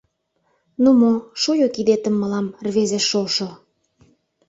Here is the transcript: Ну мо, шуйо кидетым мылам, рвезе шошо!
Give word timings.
Ну 0.81 0.89
мо, 0.99 1.13
шуйо 1.41 1.67
кидетым 1.75 2.15
мылам, 2.21 2.47
рвезе 2.65 2.99
шошо! 3.09 3.49